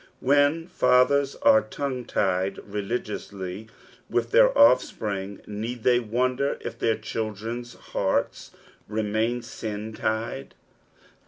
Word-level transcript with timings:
When 0.19 0.65
fathera 0.67 1.35
are 1.43 1.61
tongue 1.61 2.05
tied 2.05 2.57
religiously 2.67 3.67
with 4.09 4.31
their 4.31 4.49
offsprioE, 4.49 5.47
need 5.47 5.83
they 5.83 5.99
wonder 5.99 6.57
if 6.61 6.79
their 6.79 6.95
clilldrcn'a 6.97 7.77
liearts 7.85 8.49
remain 8.87 9.43
sin 9.43 9.93
tied 9.93 10.55